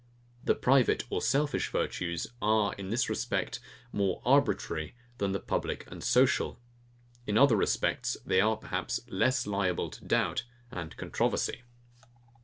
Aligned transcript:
The 0.43 0.55
private 0.55 1.03
or 1.11 1.21
selfish 1.21 1.69
virtues 1.69 2.25
are, 2.41 2.73
in 2.73 2.89
this 2.89 3.07
respect, 3.07 3.59
more 3.93 4.19
arbitrary 4.25 4.95
than 5.19 5.31
the 5.31 5.39
public 5.39 5.85
and 5.91 6.03
social. 6.03 6.59
In 7.27 7.37
other 7.37 7.55
respects 7.55 8.17
they 8.25 8.41
are, 8.41 8.57
perhaps, 8.57 9.01
less 9.09 9.45
liable 9.45 9.91
to 9.91 10.03
doubt 10.03 10.43
and 10.71 10.97
controversy. 10.97 11.61